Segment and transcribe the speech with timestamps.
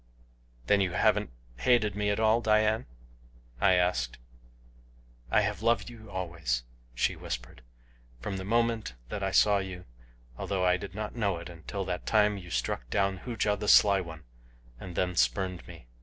[0.65, 2.87] "Then you haven't hated me at all, Dian?"
[3.59, 4.17] I asked.
[5.29, 6.63] "I have loved you always,"
[6.95, 7.61] she whispered,
[8.19, 9.85] "from the first moment that I saw you,
[10.39, 14.01] although I did not know it until that time you struck down Hooja the Sly
[14.01, 14.23] One,
[14.79, 15.85] and then spurned me."